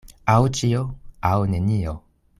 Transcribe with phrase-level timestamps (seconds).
[0.35, 0.81] Aŭ ĉio,
[1.33, 1.99] aŭ nenio.